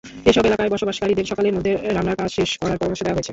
এসব 0.25 0.43
এলাকায় 0.45 0.71
বসবাসকারীদের 0.73 1.29
সকালের 1.31 1.55
মধ্যে 1.55 1.71
রান্নার 1.95 2.19
কাজ 2.19 2.29
শেষ 2.37 2.51
করার 2.61 2.77
পরামর্শ 2.79 3.01
দেওয়া 3.01 3.17
হয়েছে। 3.17 3.29